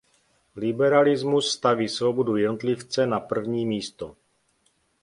[0.55, 4.15] Liberalismus staví svobodu jednotlivce na první místo.